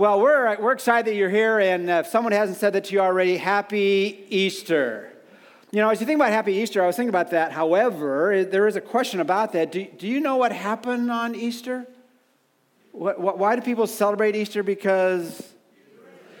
[0.00, 3.00] Well, we're, we're excited that you're here, and if someone hasn't said that to you
[3.00, 5.12] already, happy Easter.
[5.72, 7.52] You know, as you think about happy Easter, I was thinking about that.
[7.52, 9.72] However, there is a question about that.
[9.72, 11.86] Do, do you know what happened on Easter?
[12.92, 14.62] What, what, why do people celebrate Easter?
[14.62, 15.52] Because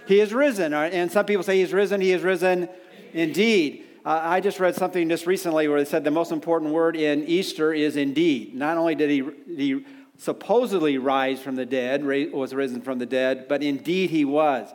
[0.08, 0.72] he is risen.
[0.72, 2.66] And some people say he's risen, he is risen
[3.12, 3.84] indeed.
[4.06, 7.26] Uh, I just read something just recently where they said the most important word in
[7.26, 8.54] Easter is indeed.
[8.54, 9.22] Not only did he,
[9.54, 9.84] he
[10.20, 14.68] supposedly rise from the dead, was risen from the dead, but indeed he was.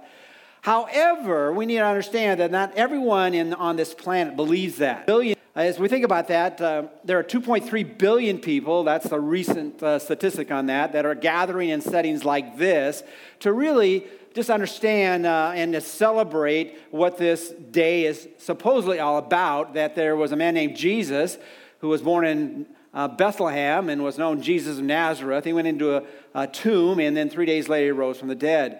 [0.61, 5.07] However, we need to understand that not everyone in, on this planet believes that.
[5.54, 10.00] As we think about that, uh, there are 2.3 billion people, that's the recent uh,
[10.00, 13.04] statistic on that, that are gathering in settings like this
[13.42, 19.75] to really just understand uh, and to celebrate what this day is supposedly all about
[19.75, 21.37] that there was a man named Jesus
[21.79, 22.65] who was born in
[22.96, 25.44] uh, Bethlehem and was known Jesus of Nazareth.
[25.44, 28.36] He went into a, a, tomb and then three days later he rose from the
[28.36, 28.80] dead.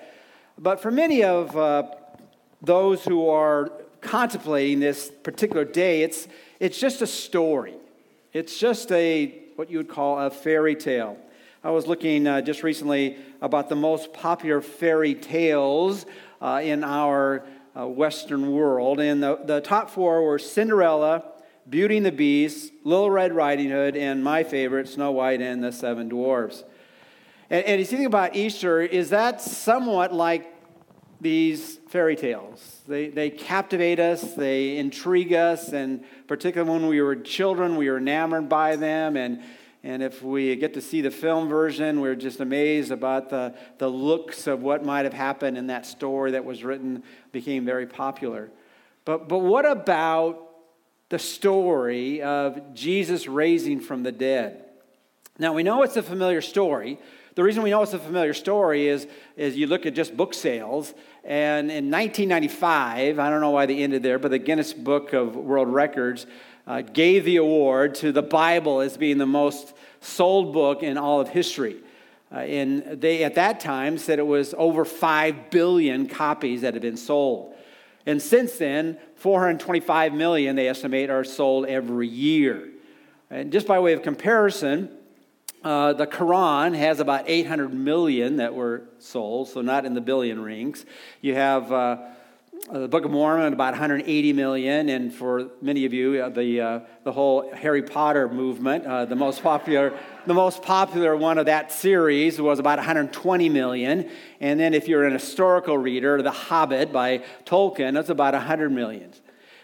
[0.58, 1.84] But for many of uh,
[2.62, 6.30] those who are contemplating this particular day, it's,
[6.62, 7.76] it's just a story.
[8.32, 11.18] It's just a what you would call a fairy tale.
[11.64, 16.06] I was looking uh, just recently about the most popular fairy tales
[16.42, 17.46] uh, in our
[17.78, 21.24] uh, Western world, and the, the top four were Cinderella,
[21.68, 25.72] Beauty and the Beast, Little Red Riding Hood, and my favorite, Snow White and the
[25.72, 26.64] Seven Dwarfs.
[27.50, 30.54] And, and you think about Easter, is that somewhat like
[31.20, 32.82] these fairy tales?
[32.88, 37.98] They, they captivate us, they intrigue us, and particularly when we were children, we were
[37.98, 39.18] enamored by them.
[39.18, 39.42] And,
[39.84, 43.88] and if we get to see the film version, we're just amazed about the, the
[43.88, 48.52] looks of what might have happened in that story that was written, became very popular.
[49.04, 50.45] But, but what about
[51.10, 54.66] the story of Jesus raising from the dead.
[55.38, 56.98] Now, we know it's a familiar story.
[57.36, 60.34] The reason we know it's a familiar story is, is you look at just book
[60.34, 65.14] sales, and in 1995, I don't know why they ended there, but the Guinness Book
[65.14, 66.26] of World Records
[66.66, 71.20] uh, gave the award to the Bible as being the most sold book in all
[71.20, 71.78] of history.
[72.32, 76.82] Uh, and they, at that time, said it was over 5 billion copies that had
[76.82, 77.55] been sold.
[78.06, 82.70] And since then, 425 million, they estimate, are sold every year.
[83.30, 84.96] And just by way of comparison,
[85.64, 90.40] uh, the Quran has about 800 million that were sold, so not in the billion
[90.42, 90.86] rings.
[91.22, 91.98] You have uh,
[92.72, 96.80] the Book of Mormon, about 180 million, and for many of you, uh, the, uh,
[97.04, 101.72] the whole Harry Potter movement, uh, the most popular the most popular one of that
[101.72, 104.10] series was about 120 million.
[104.40, 109.14] And then if you're an historical reader, The Hobbit by Tolkien, that's about 100 million.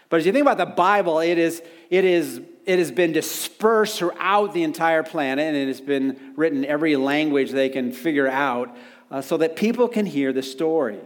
[0.08, 3.98] But as you think about the Bible, it, is, it, is, it has been dispersed
[3.98, 8.76] throughout the entire planet and it has been written every language they can figure out
[9.10, 11.00] uh, so that people can hear the story.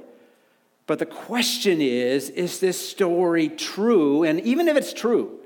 [0.86, 4.22] But the question is is this story true?
[4.22, 5.40] And even if it's true,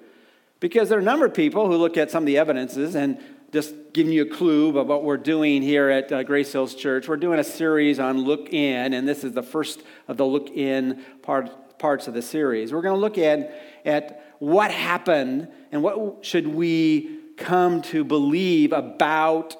[0.60, 3.18] because there are a number of people who look at some of the evidences and
[3.52, 7.08] just giving you a clue about what we're doing here at uh, Grace Hills Church.
[7.08, 10.50] We're doing a series on Look In, and this is the first of the Look
[10.50, 12.72] In part, parts of the series.
[12.72, 13.52] We're going to look at,
[13.84, 19.56] at what happened and what should we come to believe about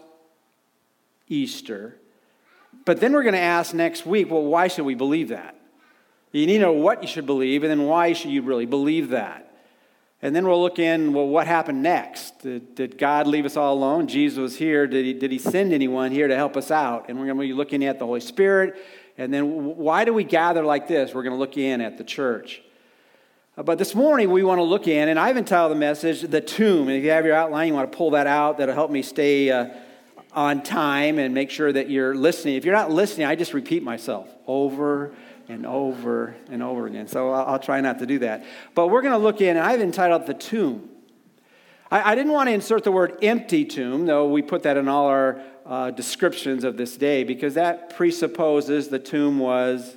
[1.26, 1.96] Easter.
[2.84, 5.56] But then we're going to ask next week, well, why should we believe that?
[6.32, 9.08] You need to know what you should believe, and then why should you really believe
[9.10, 9.50] that?
[10.22, 12.40] And then we'll look in, well, what happened next?
[12.40, 14.06] Did, did, God leave us all alone?
[14.06, 14.86] Jesus was here.
[14.86, 17.08] Did he, did he send anyone here to help us out?
[17.08, 18.76] And we're going to be looking at the Holy Spirit.
[19.16, 21.14] And then why do we gather like this?
[21.14, 22.60] We're going to look in at the church.
[23.56, 26.42] Uh, but this morning we want to look in, and I've entitled the message, The
[26.42, 26.88] Tomb.
[26.88, 28.58] And if you have your outline, you want to pull that out.
[28.58, 29.68] That'll help me stay uh,
[30.34, 32.56] on time and make sure that you're listening.
[32.56, 35.12] If you're not listening, I just repeat myself over
[35.50, 37.08] and over and over again.
[37.08, 38.44] So I'll, try not to do that.
[38.74, 40.88] But we're going to look in, and I've entitled The Tomb.
[41.90, 44.86] I, I, didn't want to insert the word empty tomb, though we put that in
[44.86, 49.96] all our uh, descriptions of this day, because that presupposes the tomb was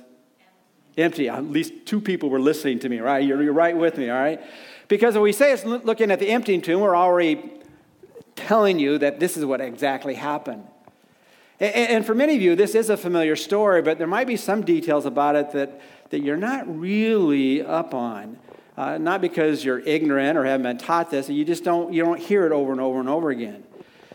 [0.98, 1.28] empty.
[1.28, 3.24] At least two people were listening to me, right?
[3.24, 4.40] You're, you're right with me, all right?
[4.88, 7.52] Because if we say it's looking at the empty tomb, we're already
[8.34, 10.66] telling you that this is what exactly happened.
[11.60, 14.62] And for many of you, this is a familiar story, but there might be some
[14.62, 15.80] details about it that,
[16.10, 18.38] that you're not really up on.
[18.76, 22.18] Uh, not because you're ignorant or haven't been taught this, you just don't, you don't
[22.18, 23.62] hear it over and over and over again.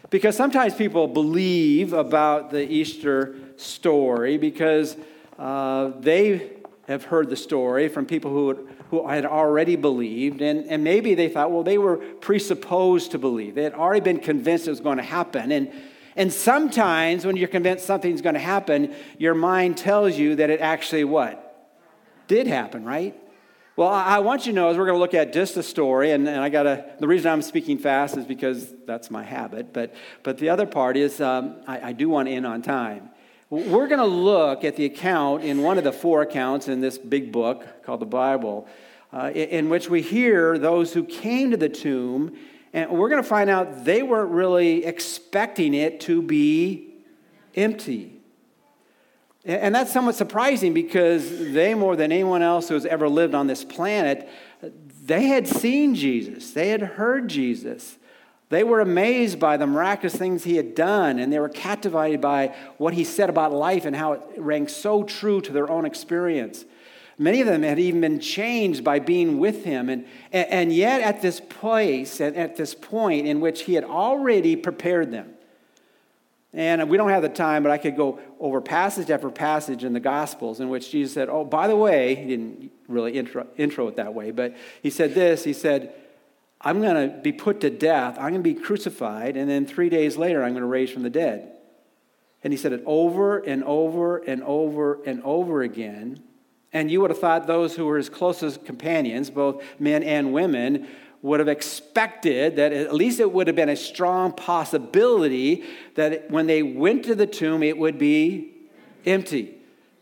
[0.09, 4.97] Because sometimes people believe about the Easter story because
[5.37, 6.49] uh, they
[6.89, 11.29] have heard the story from people who, who had already believed, and, and maybe they
[11.29, 13.55] thought, well, they were presupposed to believe.
[13.55, 15.53] They had already been convinced it was going to happen.
[15.53, 15.71] And,
[16.19, 20.59] And sometimes when you're convinced something's going to happen, your mind tells you that it
[20.59, 21.45] actually what?
[22.27, 23.15] Did happen, right?
[23.77, 26.11] Well, I want you to know as we're going to look at just a story,
[26.11, 29.71] and, and I got to, the reason I'm speaking fast is because that's my habit,
[29.71, 33.11] but, but the other part is um, I, I do want to end on time.
[33.49, 36.97] We're going to look at the account in one of the four accounts in this
[36.97, 38.67] big book called the Bible,
[39.13, 42.37] uh, in, in which we hear those who came to the tomb,
[42.73, 46.93] and we're going to find out they weren't really expecting it to be
[47.55, 48.19] empty.
[49.45, 53.47] And that's somewhat surprising because they, more than anyone else who has ever lived on
[53.47, 54.29] this planet,
[55.03, 57.97] they had seen Jesus, they had heard Jesus.
[58.49, 62.55] They were amazed by the miraculous things he had done, and they were captivated by
[62.77, 66.65] what he said about life and how it rang so true to their own experience.
[67.21, 69.89] Many of them had even been changed by being with him.
[69.89, 74.55] And, and yet, at this place, and at this point in which he had already
[74.55, 75.33] prepared them,
[76.53, 79.93] and we don't have the time, but I could go over passage after passage in
[79.93, 83.87] the Gospels in which Jesus said, Oh, by the way, he didn't really intro, intro
[83.89, 85.93] it that way, but he said this He said,
[86.61, 89.89] I'm going to be put to death, I'm going to be crucified, and then three
[89.89, 91.51] days later, I'm going to raise from the dead.
[92.43, 96.23] And he said it over and over and over and over again.
[96.71, 100.87] And you would have thought those who were his closest companions, both men and women,
[101.21, 105.63] would have expected that at least it would have been a strong possibility
[105.95, 108.53] that when they went to the tomb, it would be
[109.05, 109.55] empty.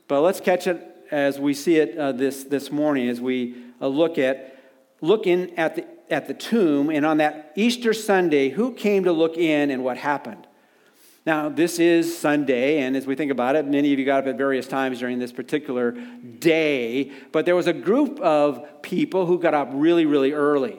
[0.08, 3.88] But let's catch it as we see it uh, this, this morning as we uh,
[3.88, 4.56] look at
[5.02, 9.38] looking at the, at the tomb and on that Easter Sunday, who came to look
[9.38, 10.46] in and what happened.
[11.27, 14.27] Now, this is Sunday, and as we think about it, many of you got up
[14.27, 19.38] at various times during this particular day, but there was a group of people who
[19.38, 20.77] got up really, really early.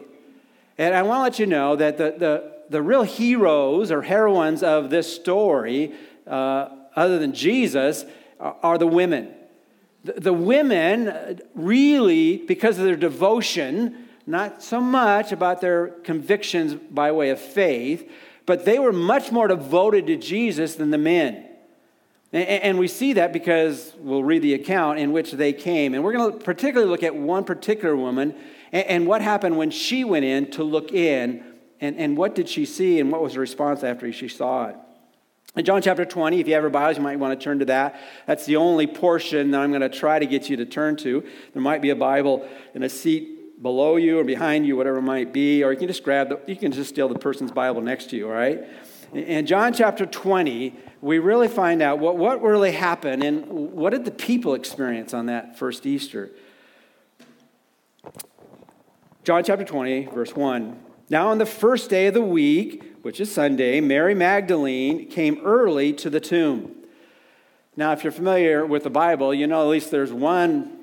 [0.78, 4.62] And I want to let you know that the, the, the real heroes or heroines
[4.62, 5.92] of this story,
[6.26, 8.06] uh, other than Jesus,
[8.40, 9.34] are the women.
[10.04, 17.12] The, the women really, because of their devotion, not so much about their convictions by
[17.12, 18.10] way of faith,
[18.48, 21.44] but they were much more devoted to Jesus than the men.
[22.32, 25.92] And we see that because we'll read the account in which they came.
[25.92, 28.34] And we're going to particularly look at one particular woman
[28.72, 31.44] and what happened when she went in to look in.
[31.82, 34.76] And, what did she see and what was the response after she saw it?
[35.54, 37.66] In John chapter 20, if you have your Bibles, you might want to turn to
[37.66, 38.00] that.
[38.26, 41.22] That's the only portion that I'm going to try to get you to turn to.
[41.52, 45.02] There might be a Bible in a seat below you or behind you, whatever it
[45.02, 47.80] might be, or you can just grab the, you can just steal the person's Bible
[47.80, 48.64] next to you, all right?
[49.12, 54.04] In John chapter 20, we really find out what, what really happened and what did
[54.04, 56.30] the people experience on that first Easter.
[59.24, 60.78] John chapter 20, verse 1.
[61.10, 65.92] Now, on the first day of the week, which is Sunday, Mary Magdalene came early
[65.94, 66.74] to the tomb.
[67.76, 70.77] Now, if you're familiar with the Bible, you know at least there's one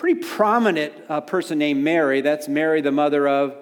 [0.00, 2.22] pretty prominent uh, person named Mary.
[2.22, 3.54] That's Mary, the mother of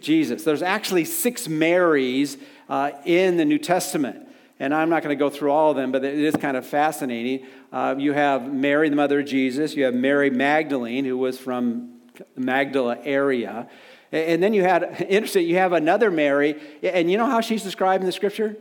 [0.00, 0.42] Jesus.
[0.42, 2.36] There's actually six Marys
[2.68, 4.28] uh, in the New Testament.
[4.58, 6.66] And I'm not going to go through all of them, but it is kind of
[6.66, 7.46] fascinating.
[7.70, 9.76] Uh, you have Mary, the mother of Jesus.
[9.76, 12.00] You have Mary Magdalene, who was from
[12.34, 13.68] the Magdala area.
[14.10, 16.60] And then you had, interesting, you have another Mary.
[16.82, 18.56] And you know how she's described in the scripture?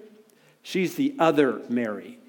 [0.62, 2.20] She's the other Mary.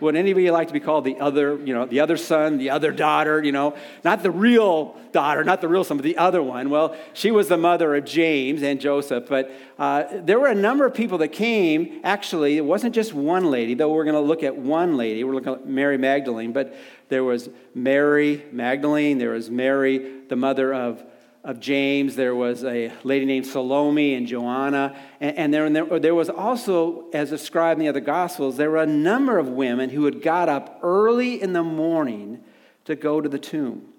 [0.00, 2.92] Would anybody like to be called the other, you know, the other son, the other
[2.92, 3.76] daughter, you know?
[4.04, 6.70] Not the real daughter, not the real son, but the other one.
[6.70, 9.26] Well, she was the mother of James and Joseph.
[9.28, 12.00] But uh, there were a number of people that came.
[12.04, 15.24] Actually, it wasn't just one lady, though we're going to look at one lady.
[15.24, 16.52] We're looking at Mary Magdalene.
[16.52, 16.74] But
[17.08, 21.04] there was Mary Magdalene, there was Mary, the mother of
[21.44, 22.16] of James.
[22.16, 24.96] There was a lady named Salome and Joanna.
[25.20, 28.82] And, and there, there, there, was also, as described in the other Gospels, there were
[28.82, 32.42] a number of women who had got up early in the morning
[32.86, 33.90] to go to the tomb.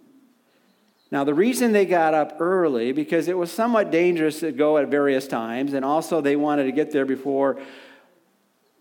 [1.11, 4.89] Now, the reason they got up early, because it was somewhat dangerous to go at
[4.89, 7.61] various times, and also they wanted to get there before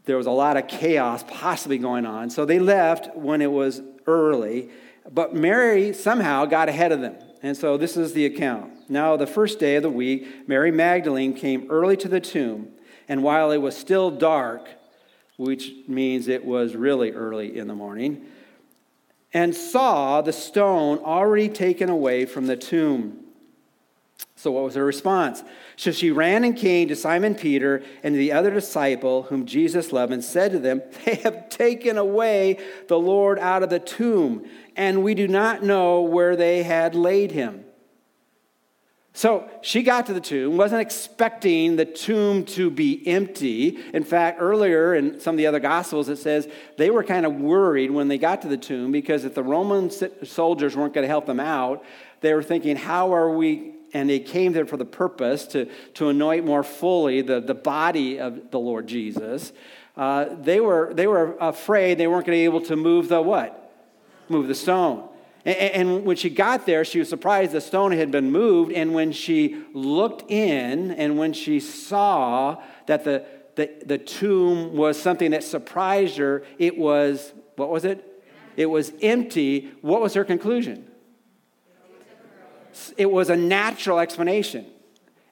[0.06, 2.30] there was a lot of chaos possibly going on.
[2.30, 4.70] So they left when it was early.
[5.10, 7.16] But Mary somehow got ahead of them.
[7.44, 8.88] And so this is the account.
[8.88, 12.70] Now, the first day of the week, Mary Magdalene came early to the tomb,
[13.06, 14.66] and while it was still dark,
[15.36, 18.24] which means it was really early in the morning,
[19.34, 23.23] and saw the stone already taken away from the tomb.
[24.36, 25.44] So, what was her response?
[25.76, 30.12] So she ran and came to Simon Peter and the other disciple whom Jesus loved
[30.12, 34.44] and said to them, They have taken away the Lord out of the tomb,
[34.76, 37.64] and we do not know where they had laid him.
[39.16, 43.78] So she got to the tomb, wasn't expecting the tomb to be empty.
[43.92, 46.48] In fact, earlier in some of the other Gospels, it says
[46.78, 49.88] they were kind of worried when they got to the tomb because if the Roman
[50.24, 51.84] soldiers weren't going to help them out,
[52.22, 53.73] they were thinking, how are we?
[53.94, 58.18] And they came there for the purpose to, to anoint more fully the, the body
[58.18, 59.52] of the Lord Jesus.
[59.96, 63.22] Uh, they, were, they were afraid they weren't going to be able to move the
[63.22, 63.72] what?
[64.28, 65.08] Move the stone.
[65.44, 68.72] And when she got there, she was surprised the stone had been moved.
[68.72, 75.00] And when she looked in and when she saw that the, the, the tomb was
[75.00, 78.24] something that surprised her, it was, what was it?
[78.56, 79.72] It was empty.
[79.82, 80.90] What was her conclusion?
[82.96, 84.66] It was a natural explanation.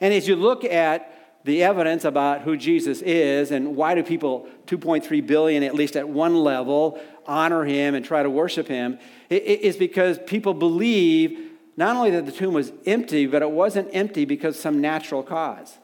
[0.00, 1.08] And as you look at
[1.44, 6.08] the evidence about who Jesus is and why do people 2.3 billion at least at
[6.08, 11.96] one level honor him and try to worship him it is because people believe not
[11.96, 15.78] only that the tomb was empty, but it wasn't empty because some natural cause.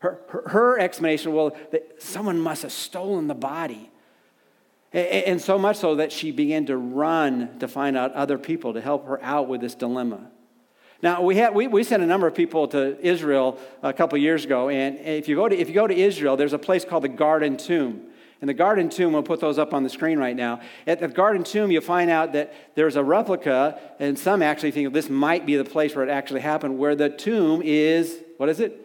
[0.00, 3.90] Her, her, her explanation, well, that someone must have stolen the body.
[4.92, 8.80] And so much so that she began to run to find out other people to
[8.80, 10.28] help her out with this dilemma.
[11.02, 14.44] Now, we, had, we, we sent a number of people to Israel a couple years
[14.44, 17.04] ago, and if you, go to, if you go to Israel, there's a place called
[17.04, 18.02] the Garden Tomb.
[18.40, 20.60] And the Garden Tomb, we'll put those up on the screen right now.
[20.86, 24.92] At the Garden Tomb, you'll find out that there's a replica, and some actually think
[24.92, 28.60] this might be the place where it actually happened, where the tomb is, what is
[28.60, 28.78] it?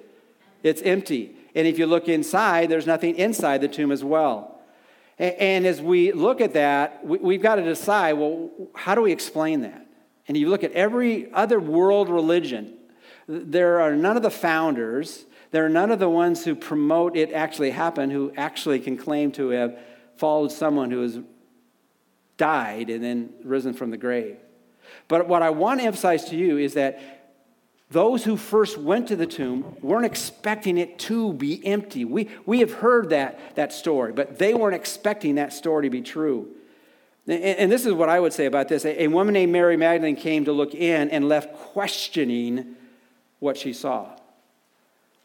[0.64, 1.36] It's empty.
[1.54, 4.60] And if you look inside, there's nothing inside the tomb as well.
[5.18, 9.62] And as we look at that, we've got to decide well, how do we explain
[9.62, 9.85] that?
[10.28, 12.74] And you look at every other world religion,
[13.28, 17.32] there are none of the founders there are none of the ones who promote it
[17.32, 19.80] actually happen who actually can claim to have
[20.18, 21.18] followed someone who has
[22.36, 24.36] died and then risen from the grave.
[25.08, 27.32] But what I want to emphasize to you is that
[27.90, 32.04] those who first went to the tomb weren't expecting it to be empty.
[32.04, 36.02] We, we have heard that, that story, but they weren't expecting that story to be
[36.02, 36.50] true.
[37.28, 38.86] And, this is what I would say about this.
[38.86, 42.76] A, woman named Mary Magdalene came to look in and left questioning
[43.40, 44.12] what she saw.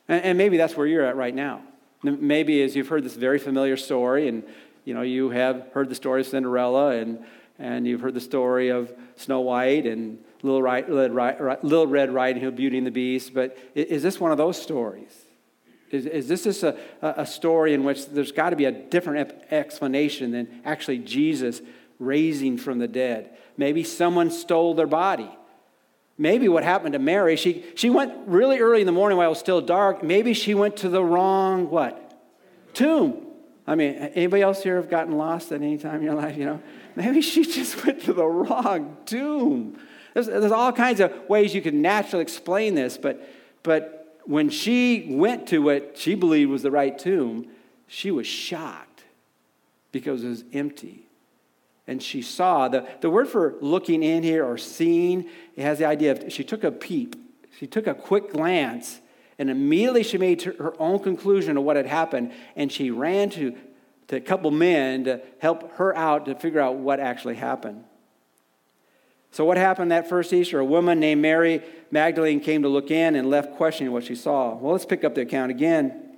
[0.09, 1.63] And, maybe that's where you're at right now.
[2.03, 4.43] Maybe as you've heard this very familiar story, and
[4.87, 7.23] you know you have heard the story of Cinderella, and
[7.59, 12.79] and you've heard the story of Snow White and Little, Little Red Riding Hood, Beauty
[12.79, 13.35] and the Beast.
[13.35, 15.15] But is this one of those stories?
[15.91, 19.33] Is, is this just a, a story in which there's got to be a different
[19.51, 21.61] explanation than actually Jesus
[22.01, 23.37] raising from the dead?
[23.57, 25.31] Maybe someone stole their body
[26.21, 29.31] maybe what happened to Mary, she, she went really early in the morning while it
[29.31, 30.03] was still dark.
[30.03, 32.15] Maybe she went to the wrong what?
[32.75, 33.27] Tomb.
[33.67, 36.45] I mean, anybody else here have gotten lost at any time in your life, you
[36.45, 36.61] know?
[36.95, 39.79] Maybe she just went to the wrong tomb.
[40.13, 43.27] There's, there's all kinds of ways you can naturally explain this, but,
[43.63, 47.49] but when she went to what she believed was the right tomb,
[47.87, 49.05] she was shocked
[49.91, 51.10] because it was empty
[51.91, 52.69] and she saw.
[52.69, 56.45] The, the word for looking in here or seeing, it has the idea of she
[56.45, 57.17] took a peep.
[57.59, 59.01] She took a quick glance,
[59.41, 63.57] and immediately she made her own conclusion of what had happened, and she ran to,
[64.07, 67.83] to a couple men to help her out to figure out what actually happened.
[69.33, 70.61] So, what happened that first Easter?
[70.61, 74.55] A woman named Mary Magdalene came to look in and left questioning what she saw.
[74.55, 76.10] Well, let's pick up the account again.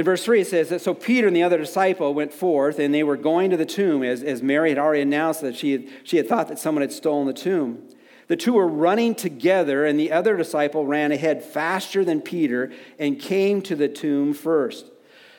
[0.00, 2.94] In verse 3, it says that so Peter and the other disciple went forth, and
[2.94, 5.88] they were going to the tomb, as, as Mary had already announced that she had,
[6.04, 7.86] she had thought that someone had stolen the tomb.
[8.26, 13.20] The two were running together, and the other disciple ran ahead faster than Peter and
[13.20, 14.86] came to the tomb first.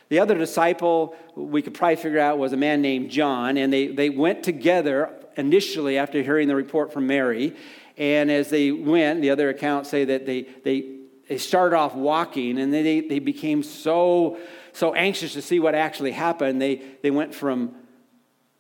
[0.10, 3.88] The other disciple, we could probably figure out, was a man named John, and they,
[3.88, 7.56] they went together initially after hearing the report from Mary.
[7.98, 11.01] And as they went, the other accounts say that they, they
[11.32, 14.38] they started off walking and they, they became so,
[14.74, 16.62] so anxious to see what actually happened.
[16.62, 17.74] They, they went from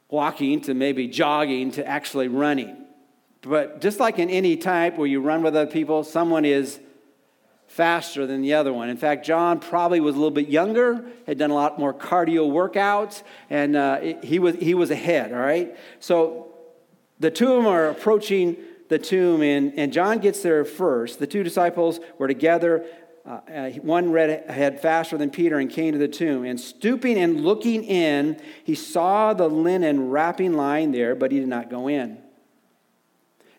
[0.07, 2.77] walking to maybe jogging to actually running.
[3.41, 6.79] But just like in any type where you run with other people, someone is
[7.67, 8.87] faster than the other one.
[8.87, 12.49] In fact, John probably was a little bit younger, had done a lot more cardio
[12.49, 15.75] workouts, and uh, he, was, he was ahead, all right?
[15.99, 16.53] So
[17.19, 18.55] the two of them are approaching
[18.91, 21.17] the tomb, and, and John gets there first.
[21.17, 22.85] The two disciples were together.
[23.25, 26.43] Uh, uh, one read ahead faster than Peter and came to the tomb.
[26.43, 31.47] And stooping and looking in, he saw the linen wrapping lying there, but he did
[31.47, 32.17] not go in.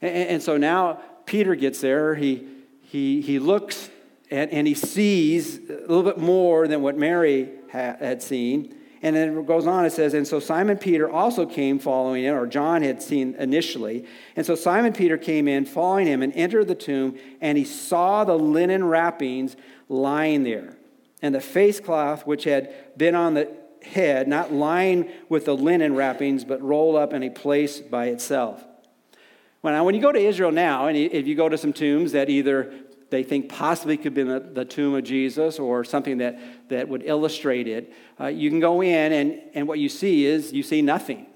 [0.03, 2.15] And, and so now Peter gets there.
[2.15, 2.47] He,
[2.83, 3.89] he, he looks
[4.31, 8.75] and, and he sees a little bit more than what Mary ha- had seen.
[9.03, 12.37] And then it goes on, it says, And so Simon Peter also came following him,
[12.37, 14.07] or John had seen initially.
[14.37, 18.23] And so Simon Peter came in, following him, and entered the tomb, and he saw
[18.23, 19.57] the linen wrappings
[19.89, 20.77] lying there,
[21.21, 23.51] and the face cloth which had been on the
[23.83, 28.65] head, not lying with the linen wrappings, but rolled up in a place by itself.
[29.63, 32.29] Well, when you go to Israel now, and if you go to some tombs that
[32.29, 32.73] either
[33.13, 36.41] they think possibly could be the, tomb of Jesus or something that,
[36.71, 40.53] that would illustrate it, uh, you can go in and, and what you see is
[40.53, 41.27] you see nothing.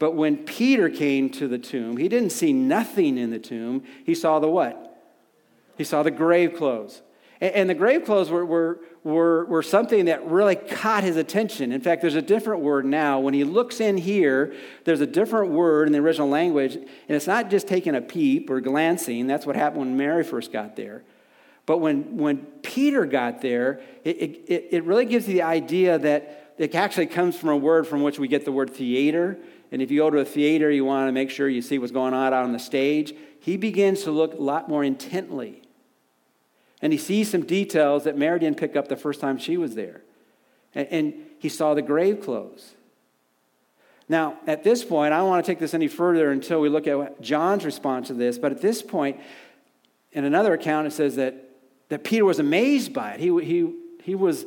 [0.00, 3.84] But when Peter came to the tomb, he didn't see nothing in the tomb.
[4.04, 5.00] He saw the what?
[5.78, 7.02] He saw the grave clothes.
[7.40, 11.70] And, and the grave clothes were, were, were, were something that really caught his attention.
[11.70, 13.20] In fact, there's a different word now.
[13.20, 17.28] When he looks in here, there's a different word in the original language, and it's
[17.28, 19.28] not just taking a peep or glancing.
[19.28, 21.04] That's what happened when Mary first got there.
[21.66, 24.16] But when, when Peter got there, it,
[24.48, 28.02] it, it really gives you the idea that it actually comes from a word from
[28.02, 29.38] which we get the word theater.
[29.70, 31.92] And if you go to a theater, you want to make sure you see what's
[31.92, 33.14] going on out on the stage.
[33.38, 35.62] He begins to look a lot more intently
[36.86, 39.74] and he sees some details that Mary didn't pick up the first time she was
[39.74, 40.02] there.
[40.72, 42.74] And, and he saw the grave clothes.
[44.08, 46.86] Now, at this point, I don't want to take this any further until we look
[46.86, 49.18] at John's response to this, but at this point,
[50.12, 51.34] in another account, it says that,
[51.88, 53.18] that Peter was amazed by it.
[53.18, 53.74] He, he,
[54.04, 54.46] he, was,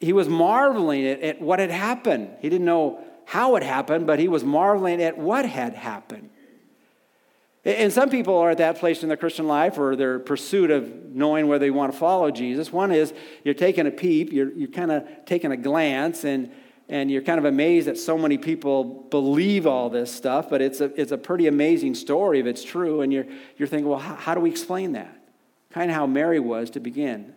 [0.00, 2.30] he was marveling at, at what had happened.
[2.40, 6.30] He didn't know how it happened, but he was marveling at what had happened.
[7.68, 10.90] And some people are at that place in their Christian life or their pursuit of
[11.14, 12.72] knowing whether they want to follow Jesus.
[12.72, 13.12] One is
[13.44, 16.50] you're taking a peep, you're, you're kind of taking a glance, and,
[16.88, 20.80] and you're kind of amazed that so many people believe all this stuff, but it's
[20.80, 23.02] a, it's a pretty amazing story if it's true.
[23.02, 23.26] And you're,
[23.58, 25.14] you're thinking, well, how, how do we explain that?
[25.70, 27.34] Kind of how Mary was to begin.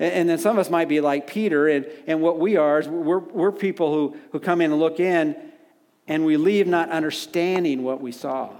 [0.00, 2.80] And, and then some of us might be like Peter, and, and what we are
[2.80, 5.36] is we're, we're people who, who come in and look in,
[6.08, 8.50] and we leave not understanding what we saw.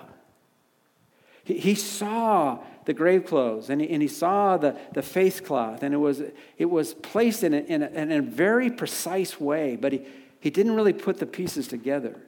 [1.46, 5.84] He, he saw the grave clothes and he, and he saw the, the face cloth,
[5.84, 6.20] and it was,
[6.58, 10.02] it was placed in a, in, a, in a very precise way, but he,
[10.40, 12.20] he didn't really put the pieces together.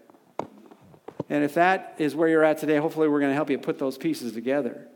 [1.28, 3.80] And if that is where you're at today, hopefully we're going to help you put
[3.80, 4.86] those pieces together.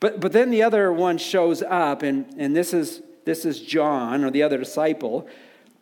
[0.00, 4.24] But, but then the other one shows up, and, and this, is, this is John,
[4.24, 5.28] or the other disciple.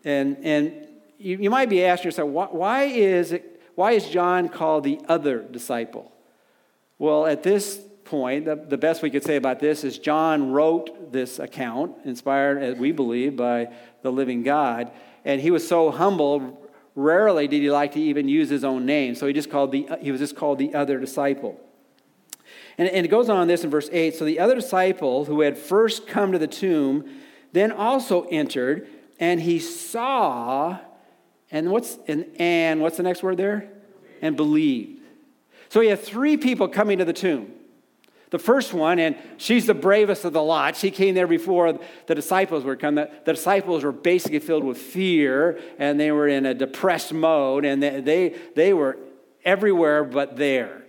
[0.04, 0.86] And, and
[1.18, 5.00] you, you might be asking yourself, why, why, is it, why is John called the
[5.08, 6.11] other disciple?
[7.02, 11.10] Well, at this point, the, the best we could say about this is John wrote
[11.10, 13.70] this account, inspired, as we believe, by
[14.02, 14.92] the living God.
[15.24, 19.16] And he was so humble, rarely did he like to even use his own name.
[19.16, 21.58] So he just called the, he was just called the other disciple.
[22.78, 24.14] And, and it goes on this in verse 8.
[24.14, 27.04] So the other disciple who had first come to the tomb
[27.50, 28.86] then also entered,
[29.18, 30.78] and he saw,
[31.50, 33.72] and what's and, and what's the next word there?
[34.20, 35.01] And believed.
[35.72, 37.50] So he had three people coming to the tomb.
[38.28, 42.14] The first one, and she's the bravest of the lot, she came there before the
[42.14, 43.06] disciples were coming.
[43.24, 47.82] The, disciples were basically filled with fear and they were in a depressed mode and
[47.82, 48.98] they, they, they were
[49.46, 50.82] everywhere but there.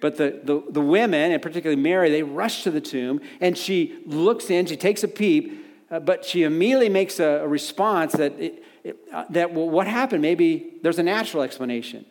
[0.00, 3.98] But the, the, the women, and particularly Mary, they rush to the tomb and she
[4.06, 8.64] looks in, she takes a peep, uh, but she immediately makes a, response that, it,
[9.12, 10.22] uh, that well, what happened?
[10.22, 12.06] Maybe there's a natural explanation.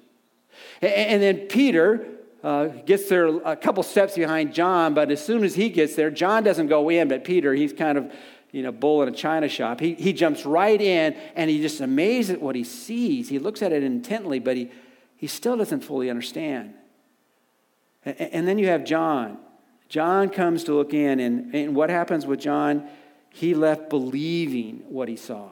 [0.81, 2.16] And then Peter,
[2.47, 6.09] uh, gets there a couple steps behind John, but as soon as he gets there,
[6.09, 8.09] John doesn't go in, but Peter, he's kind of,
[8.53, 9.81] you know, bull in a china shop.
[9.81, 13.27] He, he jumps right in and he just amazed at what he sees.
[13.27, 14.71] He looks at it intently, but he,
[15.17, 16.73] he still doesn't fully understand.
[18.05, 19.39] And, and then you have John.
[19.89, 22.87] John comes to look in, and, and what happens with John?
[23.29, 25.49] He left believing what he saw.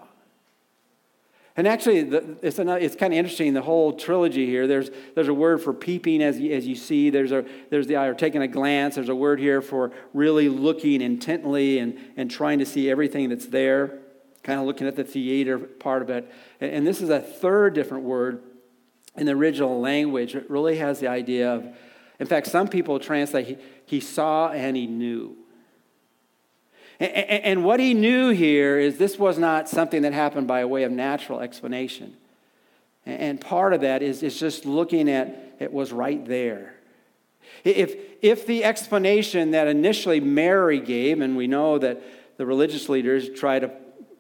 [1.58, 4.68] And actually, it's, it's kind of interesting, the whole trilogy here.
[4.68, 7.10] There's, there's a word for peeping, as you, as you see.
[7.10, 8.96] There's, a, there's the, eye or taking a glance.
[8.96, 13.46] There's a word here for really looking intently and, and trying to see everything that's
[13.46, 14.00] there,
[14.44, 16.30] kind of looking at the theater part of it.
[16.60, 18.44] And, and this is a third different word
[19.16, 20.36] in the original language.
[20.36, 21.74] It really has the idea of,
[22.20, 25.38] in fact, some people translate, he, he saw and he knew.
[27.00, 30.92] And what he knew here is this was not something that happened by way of
[30.92, 32.16] natural explanation.
[33.06, 36.76] And part of that is, is just looking at it was right there.
[37.64, 42.02] If, if the explanation that initially Mary gave, and we know that
[42.38, 43.72] the religious leaders try to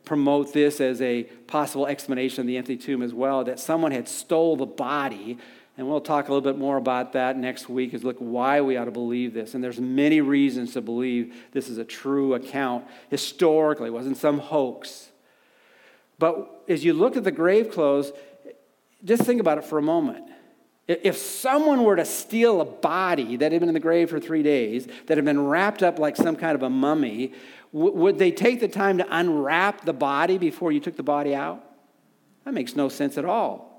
[0.03, 4.07] promote this as a possible explanation of the empty tomb as well, that someone had
[4.07, 5.37] stole the body
[5.77, 8.77] and we'll talk a little bit more about that next week is look why we
[8.77, 9.53] ought to believe this.
[9.53, 14.39] And there's many reasons to believe this is a true account historically, it wasn't some
[14.39, 15.09] hoax.
[16.17, 18.13] But as you look at the grave clothes,
[19.03, 20.25] just think about it for a moment.
[20.87, 24.43] If someone were to steal a body that had been in the grave for three
[24.43, 27.33] days, that had been wrapped up like some kind of a mummy,
[27.71, 31.61] would they take the time to unwrap the body before you took the body out?
[32.45, 33.74] That makes no sense at all.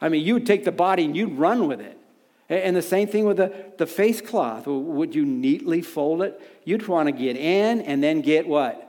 [0.00, 1.98] I mean, you would take the body and you'd run with it.
[2.48, 4.66] And the same thing with the, the face cloth.
[4.66, 6.40] Would you neatly fold it?
[6.64, 8.82] You'd want to get in and then get what?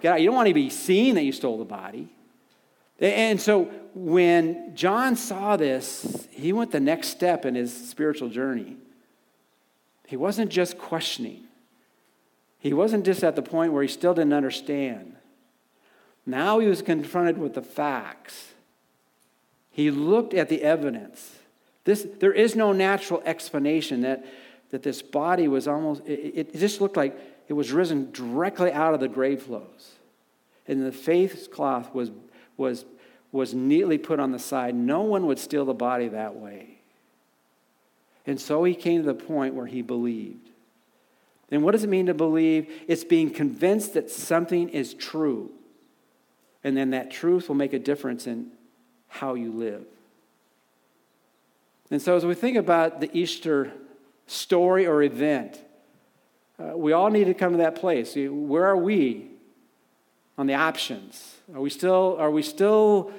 [0.00, 0.20] Get out.
[0.20, 2.08] You don't want to be seen that you stole the body.
[2.98, 3.64] And so
[3.94, 8.76] when John saw this, he went the next step in his spiritual journey.
[10.06, 11.44] He wasn't just questioning,
[12.58, 15.14] he wasn't just at the point where he still didn't understand.
[16.24, 18.54] Now he was confronted with the facts.
[19.76, 21.36] He looked at the evidence.
[21.84, 24.24] This, there is no natural explanation that,
[24.70, 27.14] that this body was almost, it, it just looked like
[27.46, 29.96] it was risen directly out of the grave clothes.
[30.66, 32.10] And the face cloth was,
[32.56, 32.86] was,
[33.32, 34.74] was neatly put on the side.
[34.74, 36.78] No one would steal the body that way.
[38.26, 40.48] And so he came to the point where he believed.
[41.50, 42.72] And what does it mean to believe?
[42.88, 45.50] It's being convinced that something is true.
[46.64, 48.52] And then that truth will make a difference in
[49.08, 49.84] how you live.
[51.90, 53.72] And so, as we think about the Easter
[54.26, 55.60] story or event,
[56.58, 58.14] uh, we all need to come to that place.
[58.16, 59.28] Where are we
[60.38, 61.36] on the options?
[61.54, 63.12] Are we still, are we still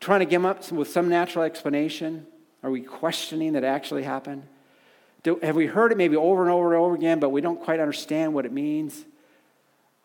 [0.00, 2.26] trying to come up with some natural explanation?
[2.62, 4.42] Are we questioning that actually happened?
[5.22, 7.60] Do, have we heard it maybe over and over and over again, but we don't
[7.62, 9.04] quite understand what it means?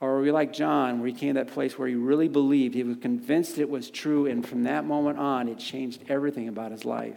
[0.03, 2.75] Or are we like John, where he came to that place where he really believed,
[2.75, 6.73] he was convinced it was true, and from that moment on, it changed everything about
[6.73, 7.15] his life?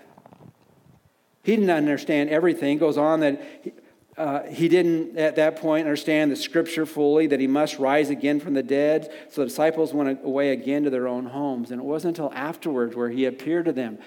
[1.43, 2.77] He didn't understand everything.
[2.77, 3.73] It goes on that he,
[4.17, 8.39] uh, he didn't at that point understand the scripture fully that he must rise again
[8.39, 9.13] from the dead.
[9.31, 11.73] So the disciples went away again to their own homes.
[11.73, 13.99] And it wasn't until afterwards, where he appeared to them,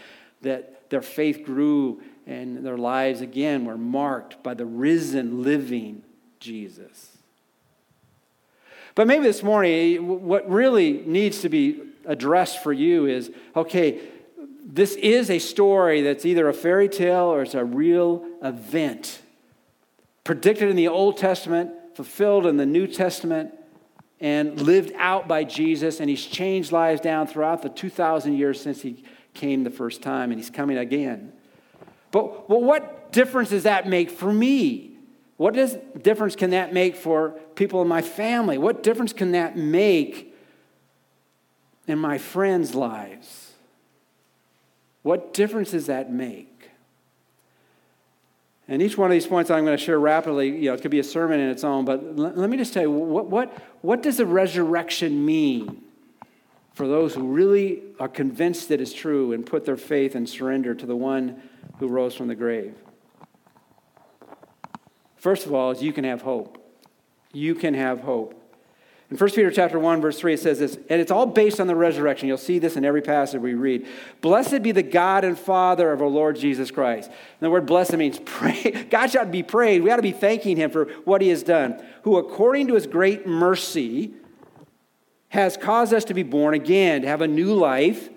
[0.41, 6.03] that their faith grew and their lives again were marked by the risen, living
[6.39, 7.18] Jesus.
[8.99, 14.01] But maybe this morning, what really needs to be addressed for you is okay,
[14.65, 19.21] this is a story that's either a fairy tale or it's a real event.
[20.25, 23.53] Predicted in the Old Testament, fulfilled in the New Testament,
[24.19, 26.01] and lived out by Jesus.
[26.01, 30.29] And he's changed lives down throughout the 2,000 years since he came the first time,
[30.29, 31.31] and he's coming again.
[32.11, 34.88] But well, what difference does that make for me?
[35.39, 35.53] What
[36.03, 38.57] difference can that make for people in my family?
[38.57, 40.35] What difference can that make
[41.87, 43.53] in my friends' lives?
[45.01, 46.71] What difference does that make?
[48.67, 50.91] And each one of these points I'm going to share rapidly, you know, it could
[50.91, 53.63] be a sermon in its own, but let, let me just tell you what, what,
[53.79, 55.83] what does the resurrection mean
[56.73, 60.75] for those who really are convinced that it's true and put their faith and surrender
[60.75, 61.41] to the one
[61.77, 62.75] who rose from the grave?
[65.19, 66.57] First of all, is you can have hope.
[67.33, 68.35] You can have hope.
[69.11, 71.67] In 1 Peter chapter 1, verse 3, it says this, and it's all based on
[71.67, 72.27] the resurrection.
[72.27, 73.87] You'll see this in every passage we read.
[74.21, 77.09] Blessed be the God and Father of our Lord Jesus Christ.
[77.09, 78.87] And the word blessed means pray.
[78.89, 79.83] God should be praised.
[79.83, 81.83] We ought to be thanking him for what he has done.
[82.03, 84.13] Who, according to his great mercy,
[85.29, 88.09] has caused us to be born again, to have a new life,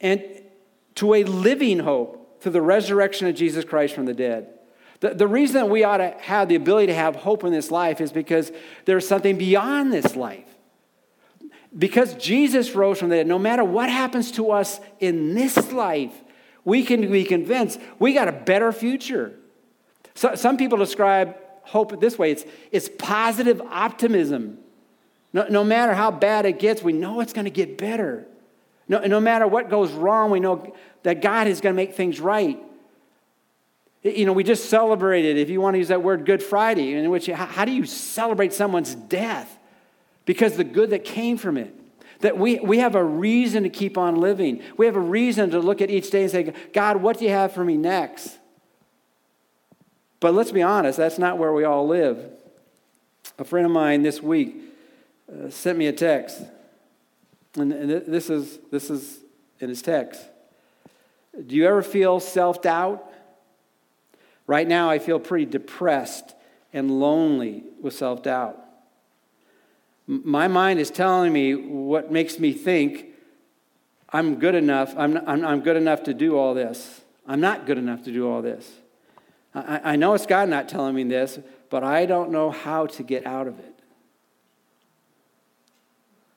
[0.00, 0.22] and
[0.96, 4.57] to a living hope through the resurrection of Jesus Christ from the dead
[5.00, 7.70] the, the reason that we ought to have the ability to have hope in this
[7.70, 8.50] life is because
[8.84, 10.44] there's something beyond this life.
[11.76, 16.12] Because Jesus rose from the dead, no matter what happens to us in this life,
[16.64, 19.38] we can be convinced we got a better future.
[20.14, 24.58] So, some people describe hope this way it's, it's positive optimism.
[25.32, 28.26] No, no matter how bad it gets, we know it's going to get better.
[28.88, 32.18] No, no matter what goes wrong, we know that God is going to make things
[32.18, 32.58] right.
[34.16, 37.10] You know, we just celebrated, if you want to use that word, Good Friday, in
[37.10, 39.58] which how do you celebrate someone's death?
[40.24, 41.74] Because the good that came from it.
[42.20, 44.62] That we, we have a reason to keep on living.
[44.76, 47.30] We have a reason to look at each day and say, God, what do you
[47.30, 48.36] have for me next?
[50.20, 52.32] But let's be honest, that's not where we all live.
[53.38, 54.56] A friend of mine this week
[55.32, 56.42] uh, sent me a text.
[57.56, 59.20] And, and this, is, this is
[59.60, 60.20] in his text.
[61.46, 63.04] Do you ever feel self doubt?
[64.48, 66.34] Right now, I feel pretty depressed
[66.72, 68.58] and lonely with self doubt.
[70.06, 73.08] My mind is telling me what makes me think
[74.10, 74.94] I'm good enough.
[74.96, 77.02] I'm, I'm, I'm good enough to do all this.
[77.26, 78.72] I'm not good enough to do all this.
[79.54, 83.02] I, I know it's God not telling me this, but I don't know how to
[83.02, 83.74] get out of it.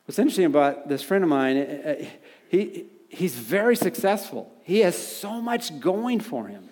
[0.03, 2.05] What's interesting about this friend of mine, uh, uh,
[2.49, 4.51] he, he's very successful.
[4.63, 6.67] He has so much going for him.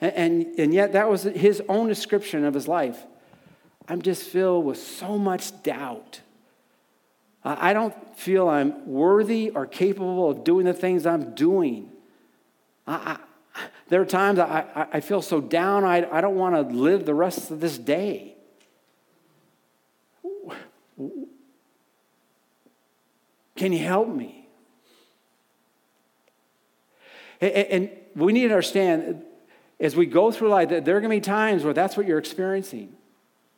[0.00, 3.04] And, and, and yet, that was his own description of his life.
[3.88, 6.20] I'm just filled with so much doubt.
[7.44, 11.90] I don't feel I'm worthy or capable of doing the things I'm doing.
[12.86, 13.18] I,
[13.54, 17.06] I, there are times I, I, feel so down, I, I don't want to live
[17.06, 18.36] the rest of this day.
[23.56, 24.48] Can you help me?
[27.40, 29.24] And we need to understand
[29.80, 32.18] as we go through life there are going to be times where that's what you're
[32.18, 32.94] experiencing.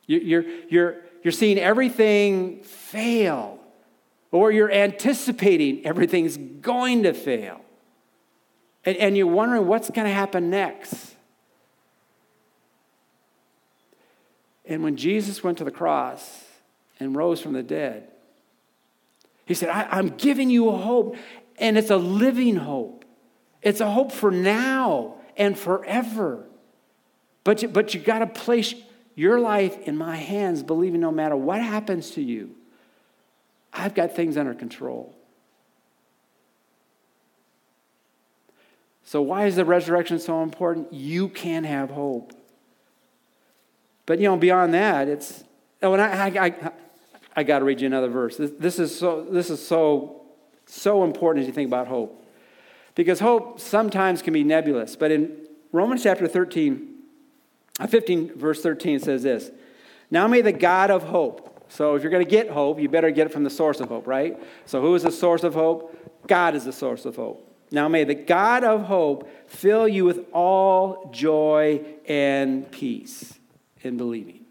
[0.07, 3.59] You're, you're, you're seeing everything fail,
[4.31, 7.61] or you're anticipating everything's going to fail.
[8.85, 11.15] And, and you're wondering what's going to happen next.
[14.65, 16.45] And when Jesus went to the cross
[16.99, 18.07] and rose from the dead,
[19.45, 21.15] he said, I, am giving you a hope,
[21.57, 23.05] and it's a living hope.
[23.61, 26.45] It's a hope for now and forever.
[27.43, 28.75] But you, but you got to place
[29.15, 32.51] your life in my hands, believing no matter what happens to you,
[33.73, 35.15] I've got things under control.
[39.03, 40.93] So, why is the resurrection so important?
[40.93, 42.33] You can have hope.
[44.05, 45.43] But, you know, beyond that, it's,
[45.81, 46.71] oh, and I, I, I,
[47.37, 48.37] I got to read you another verse.
[48.37, 50.21] This, this, is so, this is so,
[50.67, 52.20] so important as you think about hope.
[52.95, 54.95] Because hope sometimes can be nebulous.
[54.95, 55.37] But in
[55.71, 56.95] Romans chapter 13,
[57.79, 59.51] uh, 15, verse 13 says this
[60.09, 63.11] Now may the God of hope, so if you're going to get hope, you better
[63.11, 64.37] get it from the source of hope, right?
[64.65, 66.27] So who is the source of hope?
[66.27, 67.47] God is the source of hope.
[67.71, 73.39] Now may the God of hope fill you with all joy and peace
[73.81, 74.45] in believing.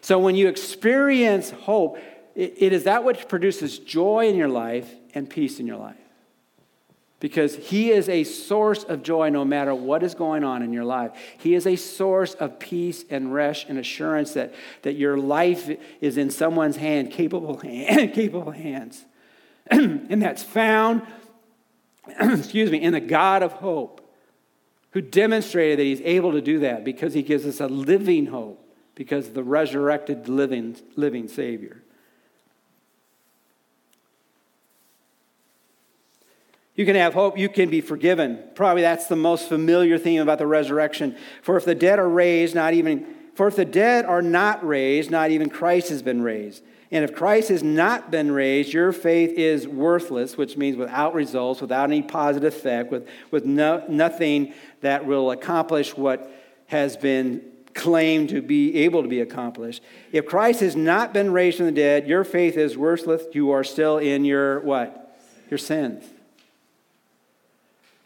[0.00, 1.98] So when you experience hope,
[2.36, 5.96] it is that which produces joy in your life and peace in your life
[7.20, 10.84] because He is a source of joy no matter what is going on in your
[10.84, 11.12] life.
[11.38, 16.16] He is a source of peace and rest and assurance that, that your life is
[16.16, 19.04] in someone's hand, capable, hand, capable hands.
[19.70, 21.02] and that's found,
[22.20, 24.04] excuse me, in the God of hope,
[24.92, 28.64] who demonstrated that He's able to do that because He gives us a living hope
[28.94, 31.82] because of the resurrected living, living Savior.
[36.78, 38.38] You can have hope, you can be forgiven.
[38.54, 41.16] Probably that's the most familiar theme about the resurrection.
[41.42, 45.10] For if the dead are raised, not even for if the dead are not raised,
[45.10, 46.62] not even Christ has been raised.
[46.92, 51.60] And if Christ has not been raised, your faith is worthless, which means without results,
[51.60, 56.30] without any positive effect, with, with no, nothing that will accomplish what
[56.68, 57.42] has been
[57.74, 59.82] claimed to be able to be accomplished.
[60.12, 63.24] If Christ has not been raised from the dead, your faith is worthless.
[63.32, 65.18] You are still in your what?
[65.50, 66.04] Your sins.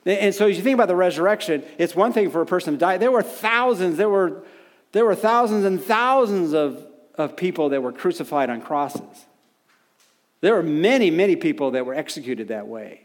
[0.05, 2.79] And so as you think about the resurrection, it's one thing for a person to
[2.79, 2.97] die.
[2.97, 4.45] There were thousands, there were,
[4.93, 6.85] there were thousands and thousands of,
[7.15, 9.27] of people that were crucified on crosses.
[10.41, 13.03] There were many, many people that were executed that way.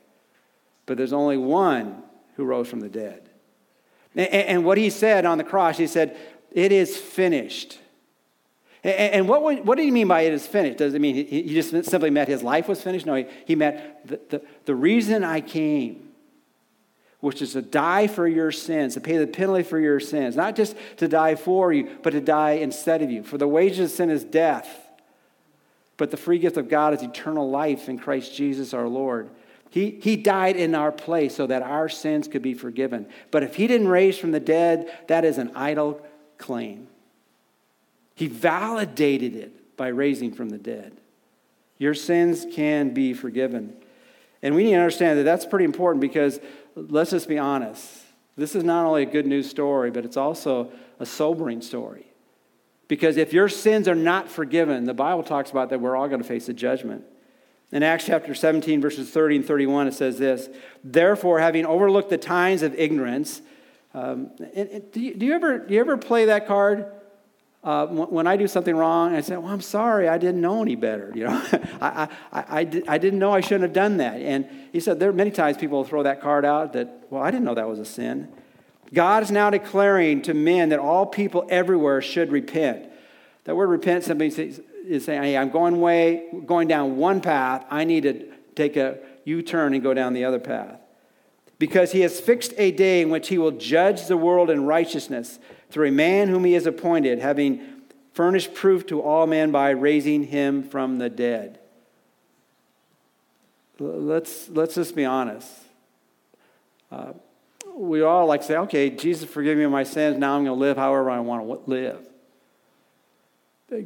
[0.88, 2.02] But there's only one
[2.36, 3.30] who rose from the dead.
[4.16, 6.18] And, and what he said on the cross, he said,
[6.52, 7.78] It is finished.
[8.84, 10.78] And, what, would, what did he mean by it is finished?
[10.78, 13.06] Does it mean he, he just simply meant his life was finished?
[13.06, 16.07] No, he, he meant the, the, the reason I came
[17.28, 20.38] which is to die for your sins, to pay the penalty for your sins.
[20.38, 23.22] Not just to die for you, but to die instead of you.
[23.22, 24.70] For the wages of sin is death,
[25.98, 29.30] but the free gift of God is eternal life in Christ Jesus our Lord.
[29.70, 33.08] He, he died in our place so that our sins could be forgiven.
[33.30, 36.02] But if he didn't raise from the dead, that is an idle
[36.38, 36.88] claim.
[38.16, 40.96] He validated it by raising from the dead.
[41.78, 43.76] Your sins can be forgiven.
[44.42, 46.40] And we need to understand that that's pretty important because
[46.78, 48.04] let's just be honest.
[48.36, 52.06] This is not only a good news story, but it's also a sobering story.
[52.88, 56.22] Because if your sins are not forgiven, the Bible talks about that we're all going
[56.22, 57.04] to face a judgment.
[57.72, 60.50] In Acts chapter 17, verses 30 and 31, it says this
[60.84, 63.42] Therefore, having overlooked the times of ignorance,
[63.94, 66.86] um, do, you, do, you, ever, do you ever play that card?
[67.68, 70.76] Uh, when I do something wrong, I say, "Well, I'm sorry, I didn't know any
[70.76, 71.46] better." You know,
[71.82, 74.22] I, I, I, I didn't know I shouldn't have done that.
[74.22, 77.30] And he said there are many times people throw that card out that, well, I
[77.30, 78.32] didn't know that was a sin.
[78.94, 82.90] God is now declaring to men that all people everywhere should repent.
[83.44, 87.66] That word repent simply is saying, "Hey, I'm going way, going down one path.
[87.70, 90.80] I need to take a U-turn and go down the other path."
[91.60, 95.38] Because he has fixed a day in which he will judge the world in righteousness
[95.70, 97.62] through a man whom he has appointed, having
[98.14, 101.60] furnished proof to all men by raising him from the dead.
[103.80, 105.52] let's, let's just be honest.
[106.92, 107.14] Uh,
[107.76, 110.18] we all like to say, okay, Jesus, forgive me of my sins.
[110.18, 112.08] Now I'm going to live however I want to live.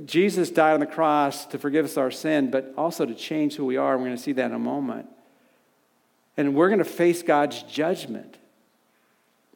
[0.05, 3.65] Jesus died on the cross to forgive us our sin, but also to change who
[3.65, 3.97] we are.
[3.97, 5.07] We're going to see that in a moment.
[6.37, 8.37] And we're going to face God's judgment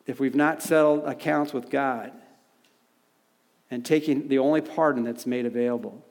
[0.05, 2.11] if we've not settled accounts with God
[3.71, 6.05] and taking the only pardon that's made available.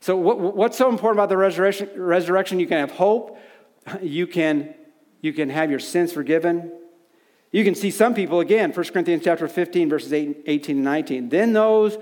[0.00, 1.88] So, what, what's so important about the resurrection?
[1.96, 2.60] resurrection?
[2.60, 3.38] You can have hope,
[4.02, 4.74] you can,
[5.20, 6.72] you can have your sins forgiven.
[7.50, 11.28] You can see some people, again, 1 Corinthians chapter 15, verses 18 and 19.
[11.28, 11.96] Then those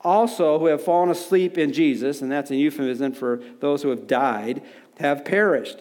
[0.00, 4.06] also who have fallen asleep in Jesus, and that's a euphemism for those who have
[4.06, 4.62] died,
[4.98, 5.80] have perished.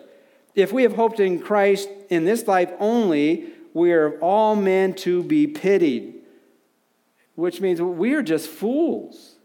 [0.55, 5.23] If we have hoped in Christ in this life only, we are all men to
[5.23, 6.15] be pitied,
[7.35, 9.35] which means we are just fools.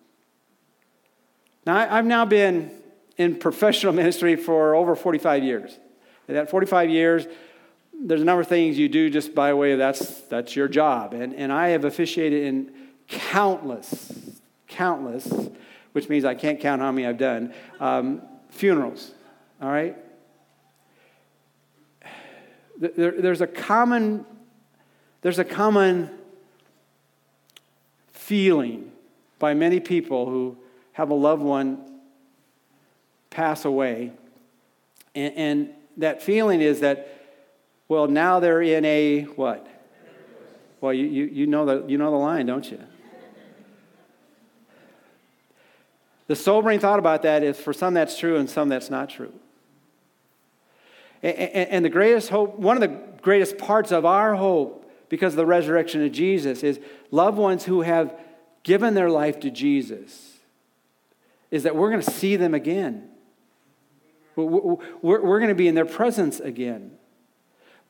[1.64, 2.72] Now, I've now been
[3.16, 5.78] in professional ministry for over 45 years.
[6.26, 7.26] In that 45 years,
[7.92, 11.14] there's a number of things you do just by way of that's, that's your job.
[11.14, 12.72] And, and I have officiated in
[13.06, 15.32] countless, countless,
[15.92, 18.20] which means I can't count how many I've done, um,
[18.50, 19.12] funerals.
[19.62, 19.96] All right?
[22.78, 24.24] There, there's a common,
[25.22, 26.10] there's a common
[28.12, 28.90] feeling
[29.38, 30.56] by many people who
[30.92, 32.00] have a loved one
[33.30, 34.12] pass away.
[35.14, 37.08] And, and that feeling is that,
[37.88, 39.66] well, now they're in a what?
[40.80, 42.80] Well, you, you, you, know the, you know the line, don't you?
[46.26, 49.32] The sobering thought about that is for some that's true and some that's not true.
[51.24, 55.46] And, the greatest hope, one of the greatest parts of our hope because of the
[55.46, 56.78] resurrection of Jesus is
[57.10, 58.14] loved ones who have
[58.62, 60.38] given their life to Jesus
[61.50, 63.08] is that we're going to see them again.
[64.36, 66.90] We're, we're going to be in their presence again.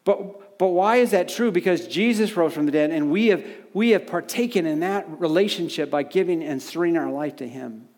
[0.05, 1.51] But, but why is that true?
[1.51, 5.91] Because Jesus rose from the dead, and we have, we have partaken in that relationship
[5.91, 7.89] by giving and surrendering our life to Him.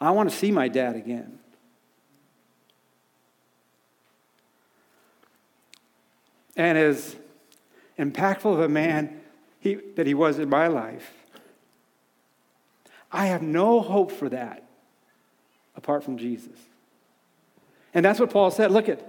[0.00, 1.38] I want to see my dad again.
[6.56, 7.16] And as
[7.98, 9.20] impactful of a man
[9.60, 11.12] he, that he was in my life,
[13.10, 14.64] I have no hope for that
[15.76, 16.56] apart from Jesus.
[17.94, 18.70] And that's what Paul said.
[18.70, 19.06] Look at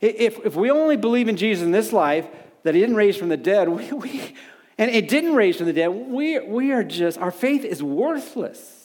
[0.00, 2.26] if, if we only believe in Jesus in this life,
[2.62, 4.34] that he didn't raise from the dead, we, we,
[4.78, 8.76] and it didn't raise from the dead, we, we are just, our faith is worthless.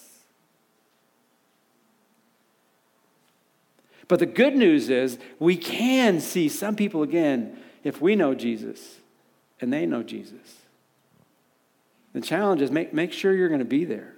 [4.07, 8.97] But the good news is we can see some people again if we know Jesus
[9.61, 10.57] and they know Jesus.
[12.11, 14.13] The challenge is make, make sure you're going to be there.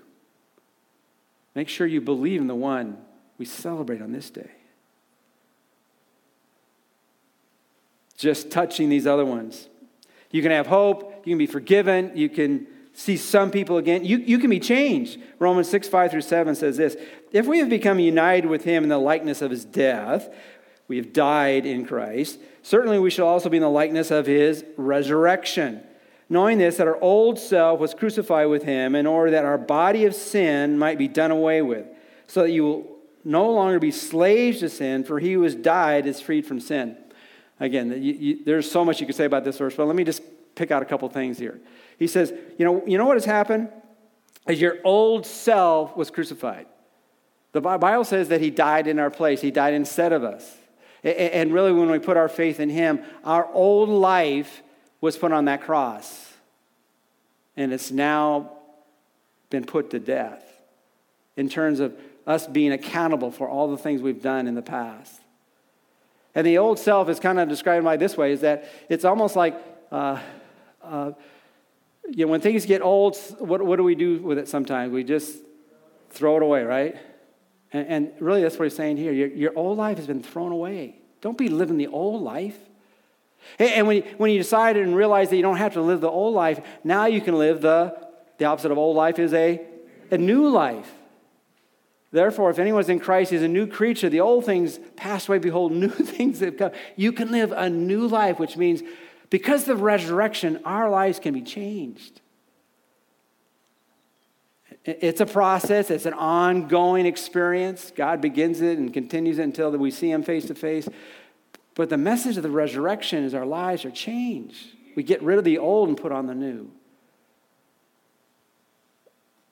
[1.54, 2.98] Make sure you believe in the one
[3.38, 4.50] we celebrate on this day.
[8.16, 9.68] Just touching these other ones.
[10.32, 14.06] You can have hope, you can be forgiven, you can see some people again.
[14.06, 15.20] You, you can be changed.
[15.40, 16.96] Romans 6, 5 through 7 says this
[17.32, 20.30] If we have become united with him in the likeness of his death,
[20.88, 24.64] we have died in Christ, certainly we shall also be in the likeness of his
[24.78, 25.84] resurrection
[26.30, 30.06] knowing this, that our old self was crucified with him in order that our body
[30.06, 31.86] of sin might be done away with,
[32.28, 36.06] so that you will no longer be slaves to sin, for he who has died
[36.06, 36.98] is freed from sin.
[37.60, 40.04] Again, you, you, there's so much you could say about this verse, but let me
[40.04, 40.22] just
[40.56, 41.60] pick out a couple things here.
[41.98, 43.70] He says, you know, you know what has happened?
[44.48, 46.68] Is your old self was crucified.
[47.54, 50.58] The Bible says that he died in our place, he died instead of us.
[51.04, 54.62] And really, when we put our faith in him, our old life
[55.00, 56.34] was put on that cross.
[57.56, 58.52] And it's now
[59.50, 60.44] been put to death
[61.36, 65.22] in terms of us being accountable for all the things we've done in the past.
[66.36, 69.36] And the old self is kind of described by this way is that it's almost
[69.36, 69.56] like,
[69.92, 70.20] uh,
[70.84, 71.12] uh,
[72.10, 74.92] you know, when things get old, what, what do we do with it sometimes?
[74.92, 75.38] We just
[76.10, 76.96] throw it away, right?
[77.74, 79.12] And, and really, that's what he's saying here.
[79.12, 81.00] Your, your old life has been thrown away.
[81.22, 82.58] Don't be living the old life.
[83.60, 86.10] And when you, when you decide and realize that you don't have to live the
[86.10, 87.98] old life, now you can live the,
[88.38, 89.62] the opposite of old life is a,
[90.12, 90.92] a new life.
[92.12, 94.10] Therefore, if anyone's in Christ, he's a new creature.
[94.10, 95.40] The old things passed away.
[95.40, 96.72] Behold, new things have come.
[96.96, 98.82] You can live a new life, which means
[99.30, 102.22] because of the resurrection, our lives can be changed.
[104.88, 107.92] It's a process, it's an ongoing experience.
[107.94, 110.88] God begins it and continues it until we see Him face to face.
[111.76, 114.70] But the message of the resurrection is our lives are changed.
[114.96, 116.72] We get rid of the old and put on the new.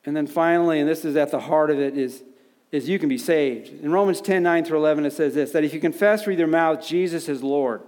[0.06, 2.24] And then finally, and this is at the heart of it, is
[2.72, 3.84] is you can be saved.
[3.84, 6.48] In Romans 10 9 through 11, it says this that if you confess with your
[6.48, 7.82] mouth Jesus is Lord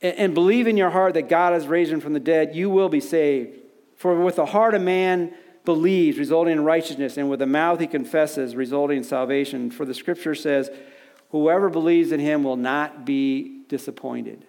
[0.00, 2.70] and, and believe in your heart that God has raised him from the dead, you
[2.70, 3.58] will be saved.
[3.96, 5.34] For with the heart a man
[5.64, 9.70] believes, resulting in righteousness, and with the mouth he confesses, resulting in salvation.
[9.70, 10.70] For the scripture says,
[11.30, 14.46] Whoever believes in him will not be disappointed.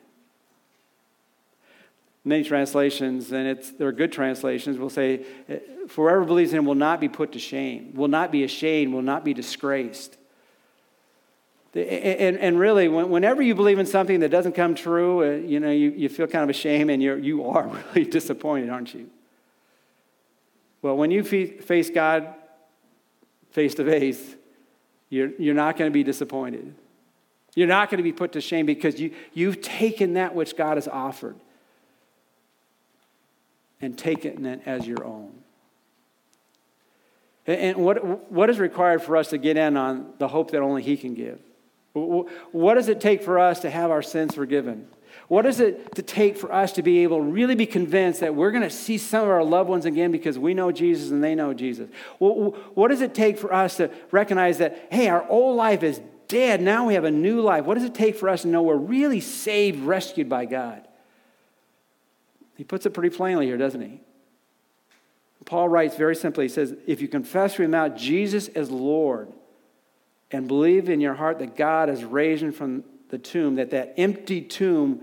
[2.24, 5.26] Many translations, and it's, they're good translations, will say,
[5.92, 9.02] whoever believes in him will not be put to shame, will not be ashamed, will
[9.02, 10.18] not be disgraced.
[11.76, 15.72] And, and really, whenever you believe in something that doesn't come true, uh, you know,
[15.72, 19.10] you, you feel kind of ashamed and you're, you are really disappointed, aren't you?
[20.86, 22.36] Well, when you face God
[23.50, 24.36] face to face,
[25.10, 26.76] you're, you're not going to be disappointed.
[27.56, 30.78] You're not going to be put to shame because you, you've taken that which God
[30.78, 31.38] has offered
[33.82, 35.32] and taken it as your own.
[37.48, 40.84] And what, what is required for us to get in on the hope that only
[40.84, 41.40] He can give?
[41.94, 44.88] What does it take for us to have our sins forgiven?
[45.28, 48.36] What does it to take for us to be able to really be convinced that
[48.36, 51.24] we're going to see some of our loved ones again because we know Jesus and
[51.24, 51.90] they know Jesus?
[52.20, 56.62] What does it take for us to recognize that, hey, our old life is dead.
[56.62, 57.66] Now we have a new life.
[57.66, 60.88] What does it take for us to know we're really saved, rescued by God?
[62.56, 64.02] He puts it pretty plainly here, doesn't he?
[65.46, 69.32] Paul writes very simply, he says, if you confess with your mouth Jesus as Lord
[70.32, 73.94] and believe in your heart that God has raised him from the tomb, that that
[73.98, 75.02] empty tomb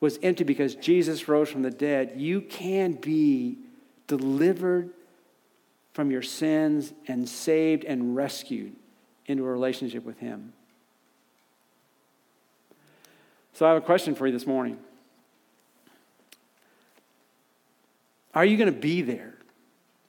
[0.00, 3.58] was empty because Jesus rose from the dead, you can be
[4.06, 4.90] delivered
[5.92, 8.74] from your sins and saved and rescued
[9.26, 10.52] into a relationship with Him.
[13.54, 14.78] So I have a question for you this morning.
[18.34, 19.34] Are you going to be there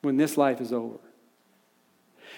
[0.02, 1.00] when this life is over?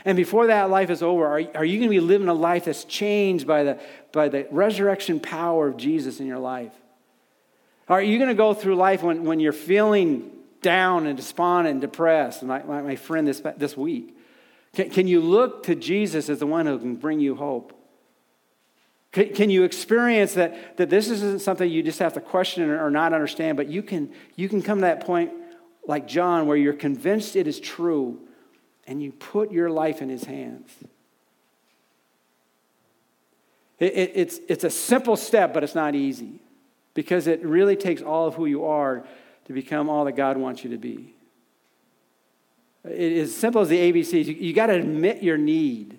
[0.06, 2.66] And before that life is over, are, are you going to be living a life
[2.66, 3.80] that's changed by the,
[4.12, 6.72] by the resurrection power of Jesus in your life?
[7.90, 10.32] Are you going to go through life when, when you're feeling
[10.62, 14.16] down and despondent and depressed, like my, my friend this, this week?
[14.74, 17.74] Can, can you look to Jesus as the one who can bring you hope?
[19.12, 22.92] Can, can you experience that, that this isn't something you just have to question or
[22.92, 25.32] not understand, but you can, you can come to that point
[25.88, 28.20] like John where you're convinced it is true
[28.86, 30.70] and you put your life in his hands?
[33.80, 36.40] It, it, it's, it's a simple step, but it's not easy
[37.00, 39.06] because it really takes all of who you are
[39.46, 41.16] to become all that God wants you to be.
[42.84, 44.26] It is simple as the ABCs.
[44.26, 45.98] You, you got to admit your need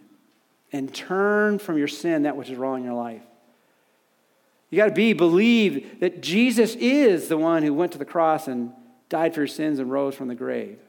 [0.73, 3.23] and turn from your sin, that which is wrong in your life.
[4.69, 8.47] You got to be, believe that Jesus is the one who went to the cross
[8.47, 8.71] and
[9.09, 10.81] died for your sins and rose from the grave.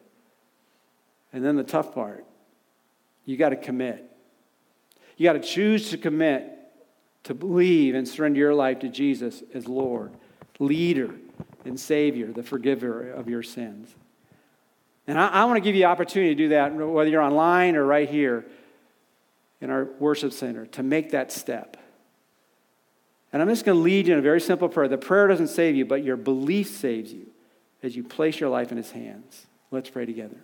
[1.31, 2.25] And then the tough part
[3.23, 4.11] you got to commit.
[5.15, 6.60] You got to choose to commit
[7.23, 10.11] to believe and surrender your life to Jesus as Lord,
[10.59, 11.13] leader,
[11.65, 13.93] and Savior, the forgiver of your sins.
[15.07, 17.75] And I, I want to give you the opportunity to do that, whether you're online
[17.75, 18.45] or right here
[19.59, 21.77] in our worship center, to make that step.
[23.33, 24.87] And I'm just going to lead you in a very simple prayer.
[24.87, 27.27] The prayer doesn't save you, but your belief saves you
[27.83, 29.45] as you place your life in His hands.
[29.69, 30.37] Let's pray together.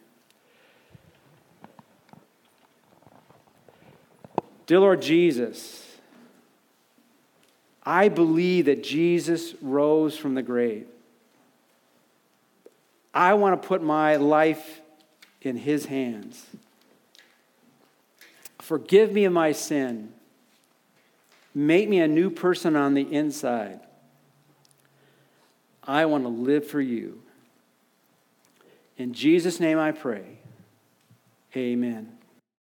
[4.68, 5.87] Dear Lord Jesus,
[7.90, 10.88] I believe that Jesus rose from the grave.
[13.14, 14.82] I want to put my life
[15.42, 16.46] in His hands.
[18.60, 20.12] Forgive me of my sin.
[21.56, 23.80] Make me a new person on the inside.
[25.82, 27.22] I want to live for you.
[28.98, 30.40] In Jesus' name I pray.
[31.56, 32.17] Amen.